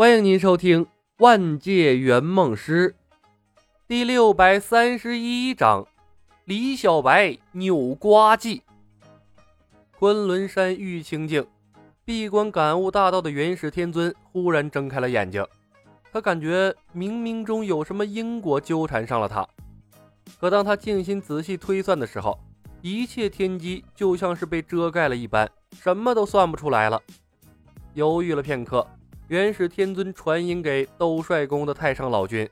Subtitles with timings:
[0.00, 0.86] 欢迎您收听
[1.18, 2.94] 《万界圆梦师》
[3.86, 5.86] 第六百三十一章：
[6.46, 8.62] 李小白扭瓜计。
[9.98, 11.46] 昆仑山玉清境，
[12.02, 15.46] 闭关感悟大道的元始天尊忽然睁开了眼睛，
[16.10, 19.46] 他感觉冥冥中有什么因果纠缠上了他。
[20.40, 22.40] 可当他静心仔细推算的时候，
[22.80, 25.46] 一切天机就像是被遮盖了一般，
[25.78, 27.02] 什么都算不出来了。
[27.92, 28.86] 犹豫了片刻，
[29.30, 32.50] 元始天尊传音给斗帅宫的太上老君：“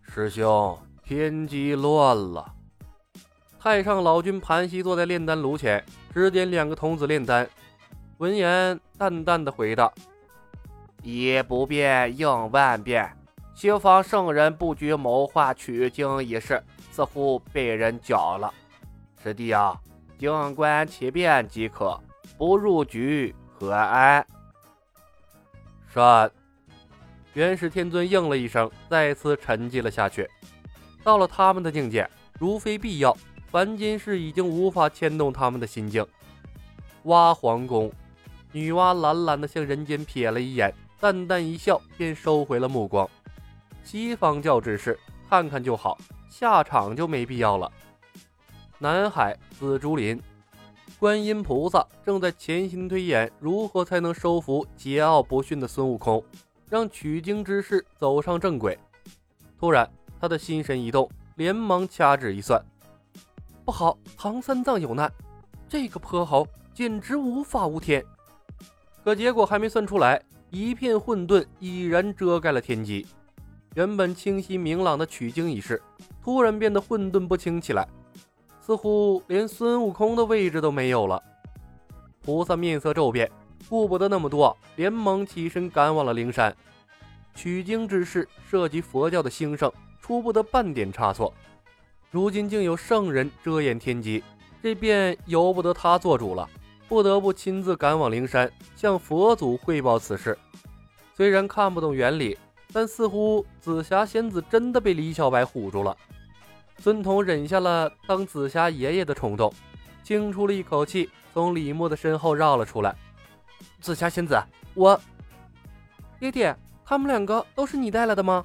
[0.00, 2.54] 师兄，天机乱了。”
[3.58, 7.50] 太上老君盘膝坐在炼丹炉前，指点两个童子炼丹。
[8.18, 9.92] 闻言，淡淡的回道
[11.02, 13.12] ：“一不变应万变，
[13.52, 16.62] 西方圣人布局谋划取经一事，
[16.92, 18.54] 似乎被人搅了。”
[19.20, 19.76] 师弟啊，
[20.16, 22.00] 静观其变即可，
[22.38, 24.24] 不入局何安？
[25.92, 26.30] 善。
[27.34, 30.26] 元始天尊应了一声，再次沉寂了下去。
[31.02, 33.14] 到了他们的境界，如非必要，
[33.50, 36.06] 凡间事已经无法牵动他们的心境。
[37.04, 37.92] 挖皇宫，
[38.52, 43.08] 女娲懒懒地向人间瞥了一眼，淡淡一笑，便收回了目光。
[43.84, 45.98] 西方教之事，看看就好，
[46.30, 47.70] 下场就没必要了。
[48.78, 50.20] 南海紫竹林，
[51.02, 56.22] 观音菩萨正在潜心推演如何才能收服桀骜不驯的孙悟空，
[56.70, 58.78] 让取经之事走上正轨。
[59.58, 62.64] 突然，他的心神一动，连忙掐指一算：
[63.64, 65.12] 不好，唐三藏有难！
[65.68, 68.04] 这个泼猴简直无法无天。
[69.02, 73.04] 可结果还没算出来，一片混沌已然遮盖了天机。
[73.74, 75.82] 原本清晰明朗的取经仪式，
[76.22, 77.88] 突然变得混沌不清起来。
[78.64, 81.20] 似乎连孙悟空的位置都没有了。
[82.22, 83.28] 菩萨面色骤变，
[83.68, 86.54] 顾不得那么多，连忙起身赶往了灵山。
[87.34, 91.34] 取经之事涉及佛教的兴盛，出不得半点差错。
[92.12, 94.22] 如今竟有圣人遮掩天机，
[94.62, 96.48] 这便由不得他做主了，
[96.88, 100.38] 不得不亲自赶往灵山，向佛祖汇报此事。
[101.16, 102.38] 虽然看不懂原理，
[102.72, 105.96] 但似乎紫霞仙子真的被李小白唬住了。
[106.82, 109.54] 孙彤忍下了当紫霞爷爷的冲动，
[110.02, 112.92] 轻出了一口气，从李牧的身后绕了出来。
[113.80, 114.36] 紫霞仙子，
[114.74, 115.00] 我
[116.18, 118.44] 爹爹，他们两个都是你带来的吗？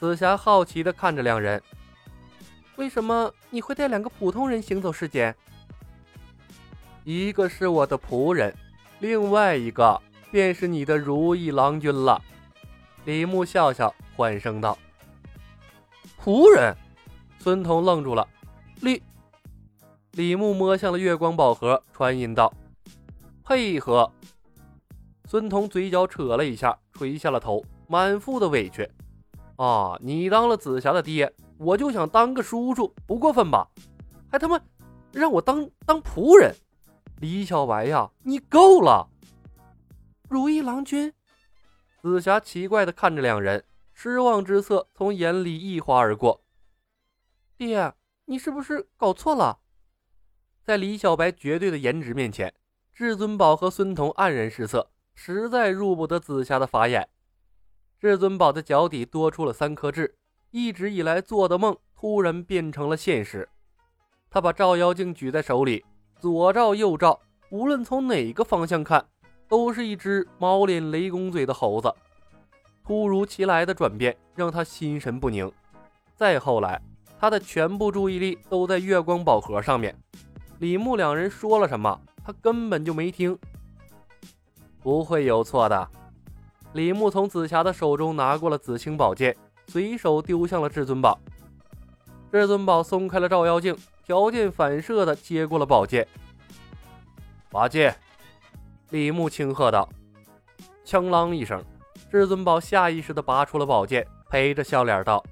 [0.00, 1.62] 紫霞好奇地看着两人。
[2.76, 5.36] 为什么你会带两个普通人行走世间？
[7.04, 8.56] 一个是我的仆人，
[9.00, 10.00] 另外一个
[10.30, 12.18] 便是你的如意郎君了。
[13.04, 14.78] 李牧笑笑，缓声道
[16.24, 16.74] ：“仆人。”
[17.44, 18.26] 孙彤愣住了，
[18.80, 19.02] 李
[20.12, 22.50] 李牧摸向了月光宝盒，传音道
[23.44, 24.10] ：“配合。”
[25.28, 28.90] 孙彤嘴角扯了一下，垂下了头，满腹的委屈。
[29.56, 33.68] 啊，你当了紫霞的爹，我就想当个叔叔，不过分吧？
[34.32, 34.58] 还他妈
[35.12, 36.56] 让我当当仆人？
[37.20, 39.06] 李小白呀，你够了！
[40.30, 41.12] 如意郎君，
[42.00, 43.62] 紫霞奇怪的看着两人，
[43.92, 46.40] 失望之色从眼里一划而过。
[47.66, 47.94] 爹，
[48.26, 49.58] 你是不是搞错了？
[50.62, 52.52] 在李小白绝对的颜值面前，
[52.92, 57.08] 至尊宝和孙彤黯然失色，实在入不得紫霞的法眼。
[58.00, 60.14] 至尊宝的脚底多出了三颗痣，
[60.50, 63.48] 一直以来做的梦突然变成了现实。
[64.30, 65.84] 他把照妖镜举在手里，
[66.18, 67.20] 左照右照，
[67.50, 69.06] 无论从哪个方向看，
[69.48, 71.94] 都是一只猫脸雷公嘴的猴子。
[72.84, 75.50] 突如其来的转变让他心神不宁。
[76.14, 76.80] 再后来。
[77.24, 79.96] 他的全部注意力都在月光宝盒上面，
[80.58, 83.38] 李牧两人说了什么，他根本就没听。
[84.82, 85.88] 不会有错的。
[86.74, 89.34] 李牧从紫霞的手中拿过了紫青宝剑，
[89.68, 91.18] 随手丢向了至尊宝。
[92.30, 93.74] 至尊宝松开了照妖镜，
[94.04, 96.06] 条件反射的接过了宝剑。
[97.48, 97.96] 拔剑！
[98.90, 99.88] 李牧轻喝道。
[100.84, 101.64] 锵啷一声，
[102.10, 105.24] 至尊宝下意识的拔出了宝剑，陪着笑脸道。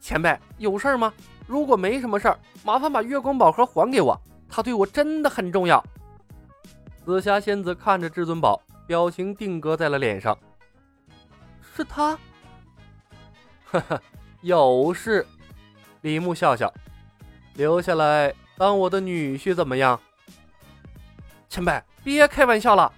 [0.00, 1.12] 前辈有事儿吗？
[1.46, 4.18] 如果没什么事儿，麻烦把月光宝盒还给我，
[4.48, 5.84] 它对我真的很重要。
[7.04, 10.36] 紫霞仙子看着至尊宝，表情定格在了脸上。
[11.74, 12.18] 是他？
[13.64, 14.00] 哈哈，
[14.40, 15.26] 有事。
[16.02, 16.72] 李牧笑笑，
[17.54, 19.98] 留下来当我的女婿怎么样？
[21.48, 22.92] 前辈别开玩笑了。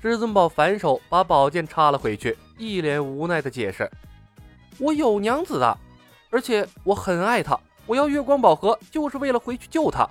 [0.00, 3.90] 至尊宝反手把宝剑插了回去，一脸无奈的解释
[4.78, 5.78] ：“我有娘子的。”
[6.30, 10.08] 而且我很爱他，我要月光宝盒就是为了回去救他。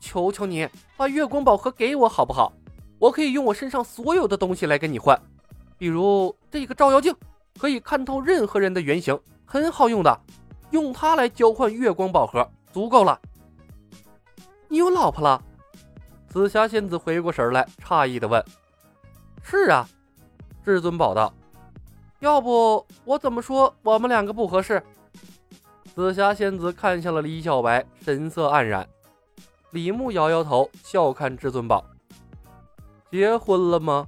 [0.00, 2.52] 求求你把月光宝盒给我好不好？
[2.98, 5.20] 我可以用我身上所有的东西来跟你换。
[5.76, 7.14] 比如这个照妖镜，
[7.58, 10.20] 可以看透任何人的原型，很好用的。
[10.70, 13.18] 用它来交换月光宝盒，足够了。
[14.68, 15.42] 你有老婆了？
[16.28, 18.44] 紫霞仙子回过神来，诧异的问
[19.42, 19.88] ：“是啊。”
[20.62, 21.32] 至尊宝道
[22.20, 24.82] ：“要不我怎么说我们两个不合适？”
[25.98, 28.88] 紫霞仙子看向了李小白，神色黯然。
[29.72, 31.84] 李牧摇摇头，笑看至尊宝
[33.10, 34.06] ：“结婚了吗？”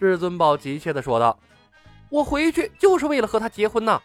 [0.00, 1.38] 至尊宝急切的说道
[2.08, 4.00] ：“我回去就是为了和他结婚呐！”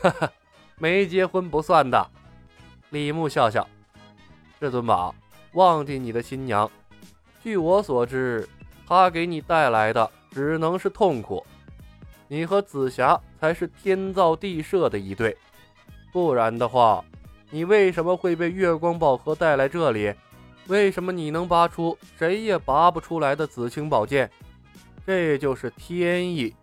[0.00, 0.30] 哈哈。
[0.78, 2.08] 没结婚不算的，
[2.90, 3.66] 李牧笑笑。
[4.60, 5.12] 至尊宝，
[5.54, 6.70] 忘记你的新娘。
[7.42, 8.48] 据我所知，
[8.86, 11.44] 她给你带来的只能是痛苦。
[12.28, 15.36] 你和紫霞才是天造地设的一对，
[16.12, 17.04] 不然的话，
[17.50, 20.12] 你为什么会被月光宝盒带来这里？
[20.66, 24.30] 为什么你能拔出谁也拔不出来的紫青宝剑？
[25.06, 26.54] 这就是天意，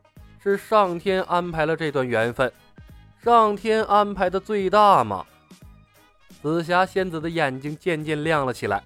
[0.41, 2.51] 是上天安排了这段缘分。
[3.23, 5.25] 上天安排的最大嘛！
[6.41, 8.81] 紫霞仙子的眼睛渐渐亮了起来。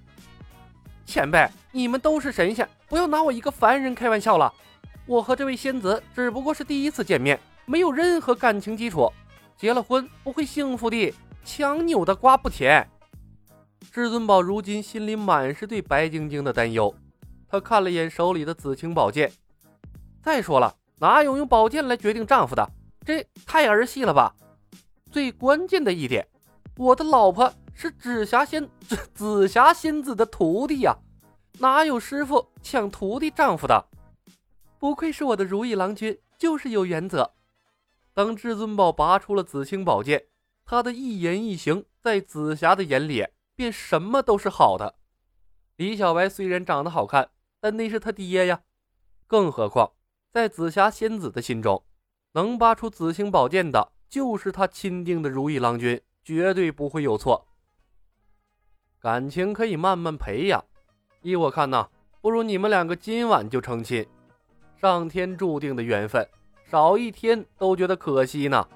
[1.06, 4.52] 前辈，你们都是神仙，不要拿我一个凡人开玩笑了。
[5.06, 9.12] 我和这位仙子只不过是第一次见面，没有任何感情基础。
[9.62, 11.14] 结了婚不会幸福的，
[11.44, 12.84] 强扭的瓜不甜。
[13.92, 16.92] 至尊宝如今心里满是对白晶晶的担忧。
[17.46, 19.30] 他看了眼手里的紫青宝剑，
[20.20, 22.68] 再说了，哪有用宝剑来决定丈夫的？
[23.06, 24.34] 这太儿戏了吧！
[25.12, 26.26] 最关键的一点，
[26.76, 30.92] 我的老婆是紫霞仙紫紫霞仙子的徒弟呀，
[31.60, 33.86] 哪有师傅抢徒弟丈夫的？
[34.80, 37.32] 不愧是我的如意郎君，就是有原则。
[38.14, 40.26] 当至尊宝拔出了紫青宝剑，
[40.64, 44.96] 他的一言一行在紫霞的眼里便什么都是好的。
[45.76, 47.30] 李小白虽然长得好看，
[47.60, 48.62] 但那是他爹呀，
[49.26, 49.92] 更何况
[50.30, 51.84] 在紫霞仙子的心中。
[52.34, 57.46] 能拔出紫青宝剑的，就是他钦定的如意郎君，绝对不会有错。
[58.98, 60.64] 感情可以慢慢培养，
[61.22, 61.88] 依我看呐，
[62.20, 64.06] 不如你们两个今晚就成亲。
[64.80, 66.26] 上天注定的缘分，
[66.72, 68.66] 少一天都觉得可惜呢。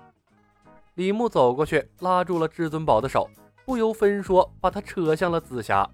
[0.96, 3.26] 李牧走过去，拉住了至尊宝的手，
[3.64, 5.88] 不由分说把他扯向了紫霞。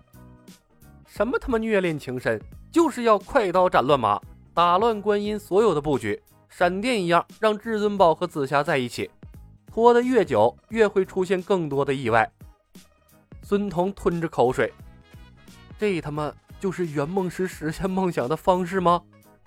[1.06, 4.20] 什么他妈虐恋情深，就是要快刀斩乱麻，
[4.52, 6.20] 打乱观音所有的布局。
[6.48, 9.08] 闪电一样让至尊宝和紫霞在一起，
[9.72, 12.28] 拖得越久，越会出现更多的意外。
[13.44, 14.72] 孙彤吞着口水，
[15.78, 19.00] 这他妈就是圆梦师实现梦想的方式吗？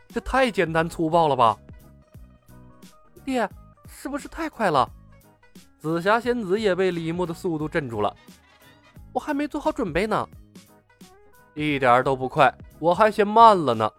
[0.08, 1.58] 这太简单粗暴了吧！
[3.26, 3.50] 爹，
[3.90, 4.88] 是不是太快了？
[5.80, 8.16] 紫霞仙子也被李牧的速度镇住了。
[9.12, 10.28] 我还没做好准备呢。
[11.56, 13.92] 一点都不快，我还嫌慢了呢。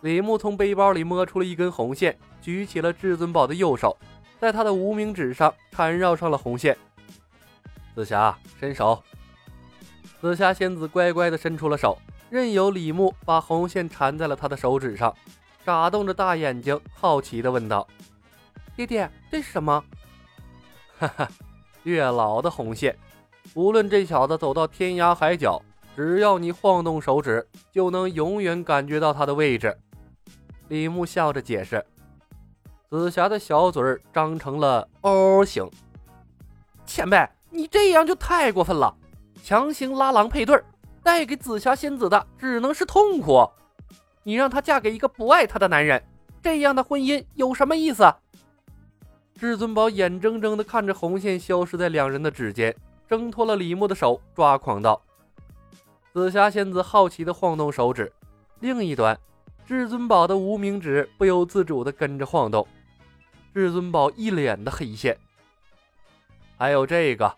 [0.00, 3.96] 李牧从背包里摸出了一根红线，举起了至尊宝的右手，
[4.40, 6.76] 在他的无名指上缠绕上了红线。
[7.94, 9.02] 紫霞，伸手。
[10.20, 11.98] 紫霞仙子乖乖地伸出了手，
[12.30, 15.14] 任由李牧把红线缠在了他的手指上，
[15.64, 17.86] 眨动着大眼睛，好奇地问道
[18.76, 19.82] ：“爹爹，这是什么？”
[20.98, 21.28] 哈哈，
[21.82, 22.96] 月老的红线。
[23.54, 25.60] 无论这小子走到天涯海角，
[25.96, 29.76] 只要你晃动手指，就能永远感觉到他的位置。
[30.68, 31.84] 李牧笑着解释，
[32.88, 35.68] 紫霞的小嘴儿张成了 O 型。
[36.86, 38.94] 前辈，你这样就太过分了！
[39.42, 40.62] 强行拉郎配对，
[41.02, 43.46] 带给紫霞仙子的只能是痛苦。
[44.22, 46.02] 你让她嫁给一个不爱她的男人，
[46.40, 48.14] 这样的婚姻有什么意思？
[49.42, 52.72] 至尊宝眼睁睁地看着红线消失在两人的指尖，
[53.08, 55.02] 挣脱了李牧的手，抓狂道
[56.14, 58.12] ：“紫霞仙子好奇地晃动手指，
[58.60, 59.18] 另一端。”
[59.66, 62.64] 至尊宝的无名指不由自主地跟着晃动，
[63.52, 65.18] 至尊宝一脸的黑线。
[66.56, 67.34] 还有这个，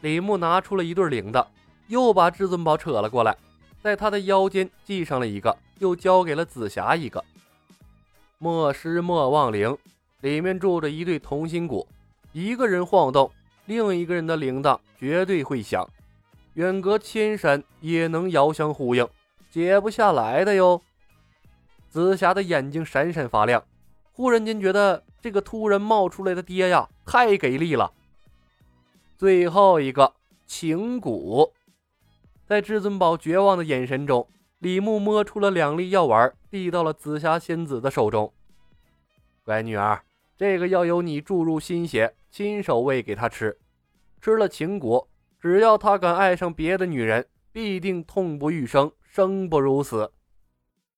[0.00, 1.46] 李牧拿出了一对铃铛，
[1.88, 3.36] 又把至尊宝扯了过来，
[3.82, 7.22] 在他的腰间系上了一个，又交给了紫霞一个。
[8.38, 9.76] 莫失莫忘铃，
[10.20, 11.86] 里面住着一对同心骨，
[12.32, 13.30] 一个人晃动，
[13.66, 15.88] 另一个人的铃铛绝对会响，
[16.54, 19.08] 远隔千山也能遥相呼应，
[19.50, 20.82] 解不下来的哟。
[21.88, 23.62] 紫霞的眼睛闪闪发亮，
[24.12, 27.92] 忽然间觉得这个突然冒出来的爹呀，太给力了。
[29.16, 30.14] 最后一个
[30.46, 31.52] 情蛊，
[32.44, 38.32] 在至尊宝绝望的眼神中，李牧摸出了两粒药丸，递到了紫霞仙子的手中。
[39.44, 40.02] 乖女儿，
[40.38, 43.58] 这个要由你注入心血，亲手喂给他吃。
[44.20, 50.12] 吃了秦国，只要他敢爱上别的女人，必定痛不欲生，生不如死。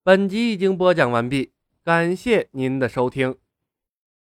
[0.02, 3.35] 本集已经播讲完毕，感谢您的收听。